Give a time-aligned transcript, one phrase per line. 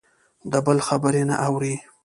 [0.51, 1.73] د بل خبرې نه اوري.